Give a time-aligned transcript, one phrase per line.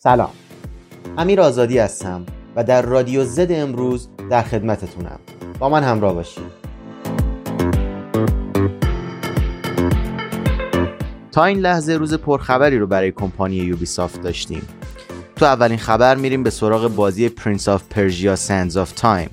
[0.00, 0.30] سلام.
[1.18, 2.26] امیر آزادی هستم
[2.56, 5.18] و در رادیو زد امروز در خدمتتونم.
[5.58, 6.44] با من همراه باشید.
[11.32, 14.68] تا این لحظه روز پرخبری رو برای کمپانی Ubisoft داشتیم.
[15.36, 19.30] تو اولین خبر میریم به سراغ بازی Prince of Persia Sands of Time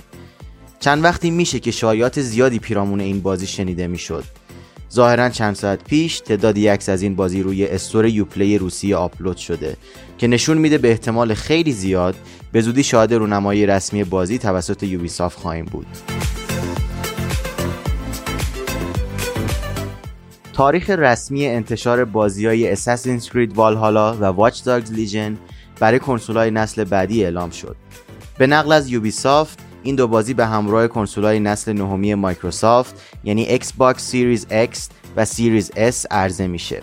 [0.79, 4.23] چند وقتی میشه که شایعات زیادی پیرامون این بازی شنیده می‌شد.
[4.95, 9.77] ظاهرا چند ساعت پیش تعدادی عکس از این بازی روی store Uplay روسیه آپلود شده
[10.17, 12.15] که نشون میده به احتمال خیلی زیاد
[12.51, 15.87] به زودی شاهد رونمایی رسمی بازی توسط یوبیسافت خواهیم بود.
[20.53, 25.37] تاریخ رسمی انتشار بازی های Assassin's Creed Valhalla و Watch Dogs Legion
[25.79, 27.75] برای کنسول نسل بعدی اعلام شد.
[28.37, 33.93] به نقل از یوبیسافت این دو بازی به همراه کنسولهای نسل نهمی مایکروسافت یعنی Xbox
[34.11, 34.77] Series X
[35.15, 36.81] و Series S عرضه میشه.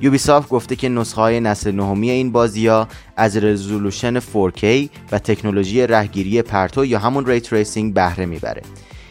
[0.00, 5.86] Ubisoft گفته که نسخه های نسل نهمی این بازی ها از resolution 4K و تکنولوژی
[5.86, 8.62] رهگیری پرتو یا همون ray tracing بهره می‌بره.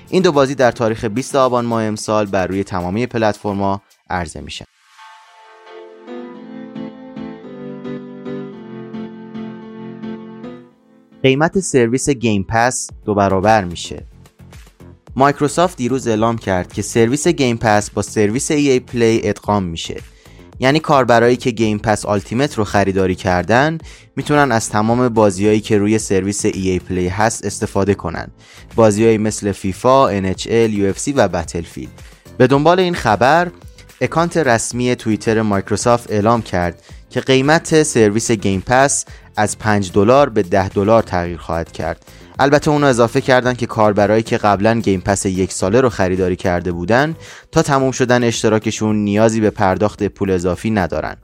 [0.10, 4.66] این دو بازی در تاریخ 20 آبان ماه امسال بر روی تمامی پلتفرما عرضه میشن.
[11.24, 14.04] قیمت سرویس Game Pass دو برابر میشه.
[15.16, 20.02] مایکروسافت دیروز اعلام کرد که سرویس Game Pass با سرویس EA Play ادغام میشه.
[20.60, 23.78] یعنی کاربرایی که Game Pass Ultimate رو خریداری کردن
[24.16, 28.28] می‌تونن از تمام بازیهایی که روی سرویس EA Play هست استفاده کنن.
[28.76, 32.02] بازیهایی مثل فیفا، NHL, UFC و Battlefield
[32.38, 33.52] به دنبال این خبر
[34.02, 39.06] اکانت رسمی توییتر مایکروسافت اعلام کرد که قیمت سرویس Game Pass
[39.36, 42.06] از 5 دلار به 10 دلار تغییر خواهد کرد.
[42.40, 46.72] البته اونو اضافه کردن که کاربرایی که قبلا Game Pass یک ساله رو خریداری کرده
[46.72, 47.16] بودن
[47.52, 51.16] تا تموم شدن اشتراکشون نیازی به پرداخت پول اضافی ندارن.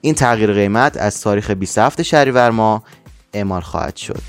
[0.00, 2.82] این تغییر قیمت از تاریخ 27 شهریور ماه
[3.32, 4.22] اعمال خواهد شد.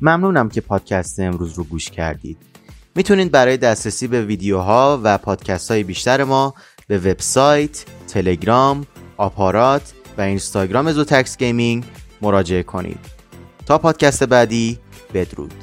[0.00, 2.38] ممنونم که پادکست امروز رو گوش کردید.
[2.94, 6.54] می‌تونید برای دسترسی به ویدیوها و پادکست های بیشتر ما
[6.86, 8.86] به وبسایت، تلگرام،
[9.16, 11.84] آپارات و اینستاگرام زوتکس Gaming
[12.22, 13.00] مراجعه کنید.
[13.66, 14.78] تا پادکست بعدی
[15.14, 15.54] بدرود.